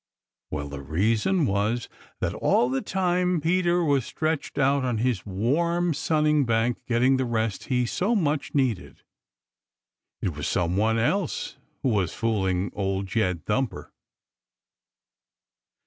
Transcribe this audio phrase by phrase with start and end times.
[0.49, 1.87] Well, the reason was
[2.21, 7.25] that all the time Peter was stretched out on his warm sunning bank getting the
[7.25, 9.03] rest he so much needed.
[10.19, 13.93] It was some one else who was fooling Old Jed Thumper.